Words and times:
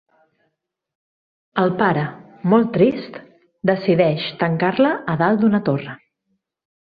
El 1.63 1.73
pare, 1.81 2.05
molt 2.53 2.71
trist, 2.77 3.19
decideix 3.73 4.25
tancar-la 4.41 4.95
a 5.15 5.19
dalt 5.23 5.45
d'una 5.45 5.61
torre. 5.71 5.97